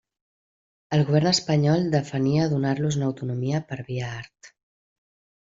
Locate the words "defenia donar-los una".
1.97-3.07